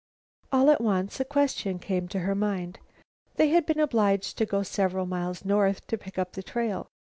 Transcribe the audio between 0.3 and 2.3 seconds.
All at once a question came to